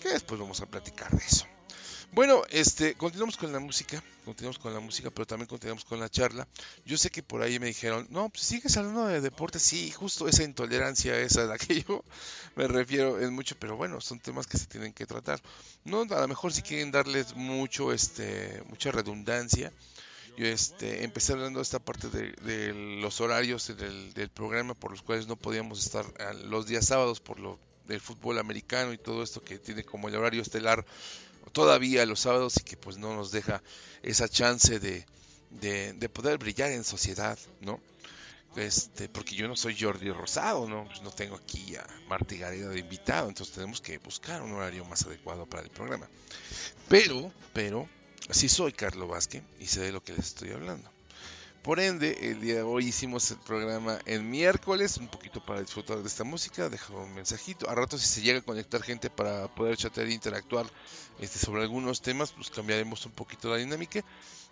que 0.00 0.08
después 0.08 0.40
vamos 0.40 0.62
a 0.62 0.66
platicar 0.66 1.10
de 1.10 1.22
eso. 1.22 1.44
Bueno, 2.12 2.42
este, 2.50 2.94
continuamos 2.94 3.36
con 3.36 3.52
la 3.52 3.58
música, 3.58 4.02
continuamos 4.24 4.58
con 4.58 4.72
la 4.72 4.80
música, 4.80 5.10
pero 5.10 5.26
también 5.26 5.46
continuamos 5.46 5.84
con 5.84 6.00
la 6.00 6.08
charla. 6.08 6.48
Yo 6.86 6.96
sé 6.96 7.10
que 7.10 7.22
por 7.22 7.42
ahí 7.42 7.58
me 7.58 7.66
dijeron, 7.66 8.06
no, 8.10 8.30
pues 8.30 8.44
sigues 8.44 8.76
hablando 8.78 9.06
de 9.06 9.20
deporte, 9.20 9.58
sí, 9.58 9.90
justo 9.90 10.26
esa 10.26 10.42
intolerancia 10.42 11.18
esa 11.20 11.42
a 11.42 11.44
la 11.44 11.58
que 11.58 11.82
yo 11.88 12.02
me 12.56 12.66
refiero 12.66 13.20
es 13.20 13.30
mucho, 13.30 13.56
pero 13.58 13.76
bueno, 13.76 14.00
son 14.00 14.20
temas 14.20 14.46
que 14.46 14.56
se 14.56 14.66
tienen 14.66 14.94
que 14.94 15.04
tratar. 15.04 15.40
No, 15.84 16.02
a 16.02 16.20
lo 16.20 16.28
mejor 16.28 16.52
si 16.52 16.62
quieren 16.62 16.90
darles 16.90 17.36
mucho, 17.36 17.92
este, 17.92 18.62
mucha 18.68 18.90
redundancia. 18.90 19.70
Yo 20.38 20.46
este, 20.46 21.04
empecé 21.04 21.34
hablando 21.34 21.58
de 21.58 21.64
esta 21.64 21.78
parte 21.78 22.08
de, 22.08 22.32
de 22.42 23.00
los 23.02 23.20
horarios 23.20 23.66
del, 23.76 24.14
del 24.14 24.30
programa 24.30 24.74
por 24.74 24.92
los 24.92 25.02
cuales 25.02 25.26
no 25.26 25.36
podíamos 25.36 25.84
estar 25.84 26.06
a 26.20 26.32
los 26.32 26.66
días 26.66 26.86
sábados 26.86 27.20
por 27.20 27.38
lo 27.38 27.58
del 27.88 28.00
fútbol 28.00 28.38
americano 28.38 28.92
y 28.92 28.98
todo 28.98 29.22
esto 29.22 29.42
que 29.42 29.58
tiene 29.58 29.82
como 29.82 30.08
el 30.08 30.14
horario 30.14 30.42
estelar 30.42 30.84
todavía 31.50 32.06
los 32.06 32.20
sábados 32.20 32.56
y 32.58 32.64
que 32.64 32.76
pues 32.76 32.98
no 32.98 33.14
nos 33.14 33.30
deja 33.30 33.62
esa 34.02 34.28
chance 34.28 34.78
de, 34.78 35.04
de, 35.50 35.92
de 35.92 36.08
poder 36.08 36.38
brillar 36.38 36.70
en 36.70 36.84
sociedad, 36.84 37.38
¿no? 37.60 37.80
Este, 38.56 39.08
porque 39.08 39.36
yo 39.36 39.46
no 39.46 39.56
soy 39.56 39.76
Jordi 39.78 40.10
Rosado, 40.10 40.66
¿no? 40.68 40.84
Pues 40.86 41.02
no 41.02 41.10
tengo 41.10 41.36
aquí 41.36 41.76
a 41.76 41.86
Martí 42.08 42.38
Gareda 42.38 42.70
de 42.70 42.80
invitado, 42.80 43.28
entonces 43.28 43.54
tenemos 43.54 43.80
que 43.80 43.98
buscar 43.98 44.42
un 44.42 44.52
horario 44.52 44.84
más 44.84 45.04
adecuado 45.04 45.46
para 45.46 45.62
el 45.62 45.70
programa. 45.70 46.08
Pero, 46.88 47.32
pero, 47.52 47.88
sí 48.30 48.48
soy 48.48 48.72
Carlos 48.72 49.08
Vázquez 49.08 49.42
y 49.60 49.66
sé 49.66 49.80
de 49.82 49.92
lo 49.92 50.02
que 50.02 50.12
les 50.12 50.26
estoy 50.26 50.50
hablando. 50.50 50.90
Por 51.62 51.80
ende, 51.80 52.30
el 52.30 52.40
día 52.40 52.54
de 52.54 52.62
hoy 52.62 52.86
hicimos 52.86 53.30
el 53.32 53.38
programa 53.38 53.98
en 54.06 54.30
miércoles, 54.30 54.96
un 54.96 55.08
poquito 55.08 55.44
para 55.44 55.60
disfrutar 55.60 55.98
de 55.98 56.06
esta 56.06 56.22
música, 56.22 56.68
dejar 56.68 56.96
un 56.96 57.12
mensajito. 57.14 57.68
A 57.68 57.74
rato 57.74 57.98
si 57.98 58.06
se 58.06 58.22
llega 58.22 58.38
a 58.38 58.42
conectar 58.42 58.80
gente 58.80 59.10
para 59.10 59.48
poder 59.48 59.76
chatear 59.76 60.06
e 60.06 60.12
interactuar 60.12 60.66
este, 61.18 61.38
sobre 61.38 61.62
algunos 61.62 62.00
temas, 62.00 62.30
pues 62.30 62.48
cambiaremos 62.50 63.04
un 63.06 63.12
poquito 63.12 63.50
la 63.50 63.56
dinámica. 63.56 64.04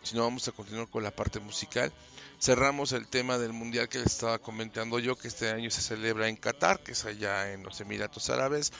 Si 0.02 0.16
no, 0.16 0.24
vamos 0.24 0.48
a 0.48 0.52
continuar 0.52 0.88
con 0.88 1.04
la 1.04 1.12
parte 1.12 1.38
musical. 1.38 1.92
cerramos 2.40 2.92
el 2.92 3.06
tema 3.06 3.38
del 3.38 3.52
mundial 3.52 3.88
que 3.88 3.98
les 3.98 4.08
estaba 4.08 4.38
comentando 4.38 4.98
yo, 4.98 5.16
que 5.16 5.28
este 5.28 5.50
año 5.50 5.70
se 5.70 5.82
celebra 5.82 6.28
en 6.28 6.36
Qatar, 6.36 6.80
que 6.80 6.92
es 6.92 7.04
allá 7.04 7.52
en 7.52 7.62
los 7.62 7.80
Emiratos 7.80 8.30
Árabes, 8.30 8.72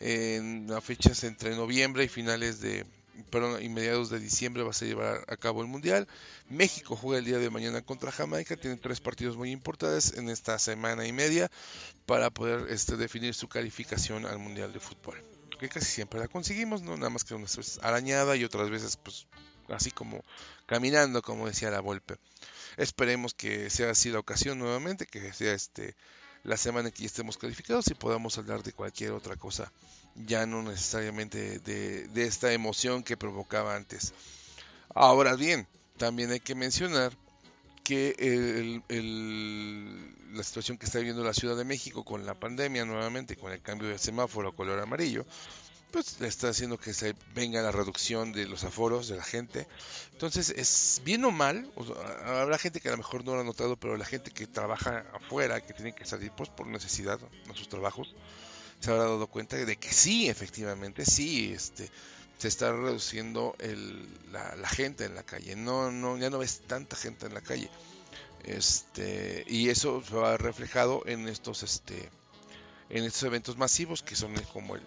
en 0.00 0.66
las 0.68 0.82
fechas 0.82 1.22
entre 1.24 1.54
noviembre 1.54 2.04
y 2.04 2.08
finales 2.08 2.60
de, 2.60 2.86
perdón, 3.30 3.62
y 3.62 3.68
mediados 3.68 4.10
de 4.10 4.18
diciembre 4.18 4.62
va 4.62 4.70
a 4.70 4.74
se 4.74 4.86
llevar 4.86 5.24
a 5.28 5.36
cabo 5.36 5.62
el 5.62 5.68
mundial. 5.68 6.08
México 6.48 6.96
juega 6.96 7.18
el 7.18 7.24
día 7.24 7.38
de 7.38 7.50
mañana 7.50 7.82
contra 7.82 8.12
Jamaica, 8.12 8.56
tiene 8.56 8.76
tres 8.76 9.00
partidos 9.00 9.36
muy 9.36 9.50
importantes 9.50 10.14
en 10.16 10.28
esta 10.28 10.58
semana 10.58 11.06
y 11.06 11.12
media 11.12 11.50
para 12.06 12.30
poder 12.30 12.70
este, 12.70 12.96
definir 12.96 13.34
su 13.34 13.48
calificación 13.48 14.26
al 14.26 14.38
mundial 14.38 14.72
de 14.72 14.80
fútbol. 14.80 15.22
Que 15.58 15.68
casi 15.68 15.86
siempre 15.86 16.20
la 16.20 16.28
conseguimos, 16.28 16.82
no 16.82 16.96
nada 16.96 17.10
más 17.10 17.24
que 17.24 17.34
unas 17.34 17.56
veces 17.56 17.78
arañada 17.82 18.36
y 18.36 18.44
otras 18.44 18.70
veces 18.70 18.96
pues 18.96 19.26
así 19.68 19.90
como 19.90 20.24
caminando, 20.66 21.22
como 21.22 21.46
decía 21.46 21.70
la 21.70 21.80
Volpe. 21.80 22.16
Esperemos 22.76 23.34
que 23.34 23.70
sea 23.70 23.90
así 23.90 24.10
la 24.10 24.18
ocasión 24.18 24.58
nuevamente, 24.58 25.06
que 25.06 25.32
sea 25.32 25.54
este 25.54 25.94
la 26.44 26.56
semana 26.58 26.88
en 26.88 26.94
que 26.94 27.02
ya 27.02 27.06
estemos 27.06 27.38
calificados 27.38 27.88
y 27.88 27.94
podamos 27.94 28.36
hablar 28.36 28.62
de 28.62 28.72
cualquier 28.72 29.12
otra 29.12 29.36
cosa, 29.36 29.72
ya 30.14 30.46
no 30.46 30.62
necesariamente 30.62 31.58
de, 31.60 32.24
esta 32.24 32.52
emoción 32.52 33.02
que 33.02 33.16
provocaba 33.16 33.76
antes. 33.76 34.12
Ahora 34.94 35.34
bien, 35.36 35.66
también 35.96 36.30
hay 36.30 36.40
que 36.40 36.54
mencionar 36.54 37.12
que 37.82 38.14
el- 38.18 38.82
la 40.34 40.42
situación 40.42 40.78
que 40.78 40.86
está 40.86 40.98
viviendo 40.98 41.24
la 41.24 41.34
Ciudad 41.34 41.56
de 41.56 41.64
México 41.64 42.04
con 42.04 42.26
la 42.26 42.34
pandemia 42.34 42.84
nuevamente, 42.84 43.36
con 43.36 43.52
el 43.52 43.60
cambio 43.60 43.88
de 43.88 43.98
semáforo 43.98 44.48
a 44.48 44.56
color 44.56 44.80
amarillo, 44.80 45.24
pues 45.92 46.20
está 46.22 46.48
haciendo 46.48 46.76
que 46.76 46.92
se 46.92 47.14
venga 47.36 47.62
la 47.62 47.70
reducción 47.70 48.32
de 48.32 48.46
los 48.46 48.64
aforos 48.64 49.06
de 49.06 49.16
la 49.16 49.22
gente. 49.22 49.68
Entonces, 50.10 50.50
es 50.50 51.00
bien 51.04 51.24
o 51.24 51.30
mal, 51.30 51.70
o 51.76 51.84
habrá 52.24 52.58
gente 52.58 52.80
que 52.80 52.88
a 52.88 52.90
lo 52.90 52.96
mejor 52.96 53.24
no 53.24 53.34
lo 53.34 53.42
ha 53.42 53.44
notado, 53.44 53.76
pero 53.76 53.96
la 53.96 54.04
gente 54.04 54.32
que 54.32 54.48
trabaja 54.48 55.04
afuera, 55.14 55.60
que 55.60 55.72
tiene 55.72 55.94
que 55.94 56.04
salir 56.04 56.32
pues 56.36 56.48
por 56.48 56.66
necesidad 56.66 57.20
a 57.48 57.54
sus 57.54 57.68
trabajos, 57.68 58.12
se 58.84 58.90
habrá 58.90 59.04
dado 59.04 59.26
cuenta 59.28 59.56
de 59.56 59.76
que 59.76 59.90
sí, 59.90 60.28
efectivamente, 60.28 61.06
sí, 61.06 61.52
este, 61.54 61.88
se 62.36 62.48
está 62.48 62.70
reduciendo 62.70 63.56
el, 63.58 64.06
la, 64.30 64.68
gente 64.68 65.06
en 65.06 65.14
la 65.14 65.22
calle. 65.22 65.56
No, 65.56 65.90
no, 65.90 66.18
ya 66.18 66.28
no 66.28 66.38
ves 66.38 66.60
tanta 66.66 66.94
gente 66.94 67.24
en 67.24 67.32
la 67.32 67.40
calle. 67.40 67.70
Este, 68.44 69.42
y 69.46 69.70
eso 69.70 70.02
se 70.06 70.14
va 70.14 70.36
reflejado 70.36 71.02
en 71.06 71.28
estos, 71.28 71.62
este, 71.62 72.10
en 72.90 73.04
estos 73.04 73.22
eventos 73.22 73.56
masivos 73.56 74.02
que 74.02 74.16
son 74.16 74.34
como 74.52 74.76
el- 74.76 74.84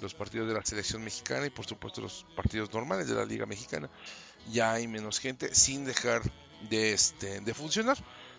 los 0.00 0.14
partidos 0.14 0.48
de 0.48 0.54
la 0.54 0.64
selección 0.64 1.04
mexicana 1.04 1.44
y 1.44 1.50
por 1.50 1.66
supuesto 1.66 2.00
los 2.00 2.24
partidos 2.34 2.72
normales 2.72 3.08
de 3.08 3.14
la 3.14 3.26
liga 3.26 3.44
mexicana. 3.44 3.90
Ya 4.50 4.72
hay 4.72 4.88
menos 4.88 5.18
gente 5.18 5.54
sin 5.54 5.84
dejar 5.84 6.22
de, 6.70 6.92
este, 6.94 7.40
de 7.40 7.52
funcionar 7.52 7.98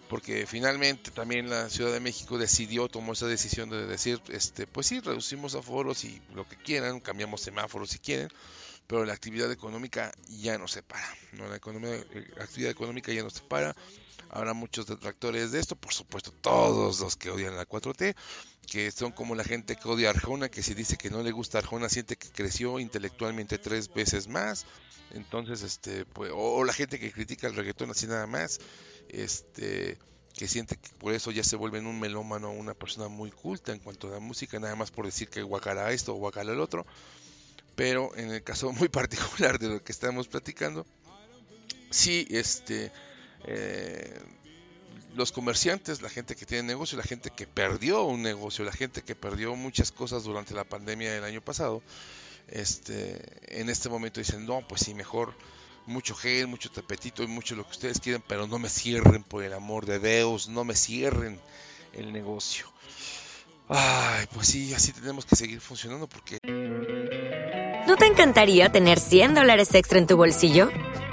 porque 0.09 0.47
finalmente 0.47 1.11
también 1.11 1.49
la 1.49 1.69
Ciudad 1.69 1.93
de 1.93 1.99
México 1.99 2.39
decidió, 2.39 2.89
tomó 2.89 3.13
esa 3.13 3.27
decisión 3.27 3.69
de 3.69 3.85
decir, 3.85 4.19
este, 4.29 4.65
pues 4.65 4.87
sí, 4.87 4.99
reducimos 4.99 5.53
aforos 5.53 6.03
y 6.03 6.19
lo 6.33 6.49
que 6.49 6.57
quieran, 6.57 6.99
cambiamos 6.99 7.41
semáforos 7.41 7.91
si 7.91 7.99
quieren, 7.99 8.27
pero 8.87 9.05
la 9.05 9.13
actividad 9.13 9.51
económica 9.51 10.11
ya 10.27 10.57
no 10.57 10.67
se 10.67 10.81
para, 10.81 11.07
¿no? 11.33 11.47
La 11.47 11.57
economía, 11.57 11.93
eh, 11.93 12.33
actividad 12.41 12.71
económica 12.71 13.13
ya 13.13 13.21
no 13.21 13.29
se 13.29 13.41
para, 13.41 13.75
habrá 14.29 14.53
muchos 14.53 14.87
detractores 14.87 15.51
de 15.51 15.59
esto, 15.59 15.75
por 15.75 15.93
supuesto 15.93 16.31
todos 16.31 16.99
los 16.99 17.15
que 17.15 17.29
odian 17.29 17.55
la 17.55 17.67
4T, 17.67 18.15
que 18.65 18.89
son 18.89 19.11
como 19.11 19.35
la 19.35 19.43
gente 19.43 19.75
que 19.75 19.87
odia 19.87 20.07
a 20.07 20.11
Arjona, 20.11 20.49
que 20.49 20.63
si 20.63 20.73
dice 20.73 20.97
que 20.97 21.11
no 21.11 21.21
le 21.21 21.31
gusta 21.31 21.59
Arjona 21.59 21.87
siente 21.87 22.15
que 22.15 22.29
creció 22.29 22.79
intelectualmente 22.79 23.59
tres 23.59 23.93
veces 23.93 24.27
más, 24.27 24.65
entonces 25.11 25.61
este 25.61 26.05
pues, 26.05 26.31
o, 26.31 26.55
o 26.55 26.63
la 26.63 26.73
gente 26.73 26.99
que 26.99 27.11
critica 27.11 27.45
el 27.45 27.55
reggaetón 27.55 27.91
así 27.91 28.07
nada 28.07 28.25
más, 28.25 28.59
este 29.09 29.97
que 30.39 30.47
siente 30.47 30.77
que 30.77 30.89
por 30.99 31.13
eso 31.13 31.31
ya 31.31 31.43
se 31.43 31.57
vuelven 31.57 31.85
un 31.85 31.99
melómano, 31.99 32.51
una 32.51 32.73
persona 32.73 33.09
muy 33.09 33.29
culta 33.29 33.73
en 33.73 33.79
cuanto 33.79 34.07
a 34.07 34.11
la 34.11 34.19
música, 34.19 34.57
nada 34.57 34.73
más 34.75 34.89
por 34.89 35.05
decir 35.05 35.27
que 35.27 35.41
guacala 35.41 35.91
esto 35.91 36.13
o 36.13 36.17
guacala 36.17 36.53
el 36.53 36.61
otro, 36.61 36.85
pero 37.75 38.15
en 38.15 38.31
el 38.31 38.41
caso 38.41 38.71
muy 38.73 38.87
particular 38.87 39.59
de 39.59 39.67
lo 39.67 39.83
que 39.83 39.91
estamos 39.91 40.29
platicando, 40.29 40.85
sí, 41.89 42.25
este, 42.29 42.91
eh, 43.43 44.17
los 45.15 45.33
comerciantes, 45.33 46.01
la 46.01 46.09
gente 46.09 46.35
que 46.35 46.45
tiene 46.45 46.63
negocio, 46.63 46.97
la 46.97 47.03
gente 47.03 47.31
que 47.31 47.45
perdió 47.45 48.03
un 48.03 48.21
negocio, 48.21 48.63
la 48.63 48.71
gente 48.71 49.01
que 49.01 49.15
perdió 49.15 49.55
muchas 49.55 49.91
cosas 49.91 50.23
durante 50.23 50.53
la 50.53 50.63
pandemia 50.63 51.11
del 51.11 51.25
año 51.25 51.41
pasado, 51.41 51.81
este, 52.47 53.21
en 53.59 53.69
este 53.69 53.89
momento 53.89 54.19
dicen, 54.19 54.45
no, 54.45 54.65
pues 54.67 54.81
sí, 54.81 54.93
mejor 54.93 55.33
mucho 55.89 56.15
gel, 56.15 56.47
mucho 56.47 56.71
tapetito 56.71 57.23
y 57.23 57.27
mucho 57.27 57.55
lo 57.55 57.65
que 57.65 57.71
ustedes 57.71 57.99
quieran, 57.99 58.23
pero 58.27 58.47
no 58.47 58.59
me 58.59 58.69
cierren 58.69 59.23
por 59.23 59.43
el 59.43 59.53
amor 59.53 59.85
de 59.85 59.99
Dios, 59.99 60.47
no 60.47 60.63
me 60.63 60.75
cierren 60.75 61.39
el 61.93 62.13
negocio. 62.13 62.65
Ay, 63.67 64.25
pues 64.33 64.47
sí, 64.47 64.73
así 64.73 64.93
tenemos 64.93 65.25
que 65.25 65.35
seguir 65.35 65.61
funcionando 65.61 66.07
porque 66.07 66.39
¿No 67.87 67.95
te 67.97 68.05
encantaría 68.05 68.71
tener 68.71 68.99
100 68.99 69.33
dólares 69.33 69.73
extra 69.73 69.97
en 69.97 70.05
tu 70.05 70.15
bolsillo? 70.15 70.69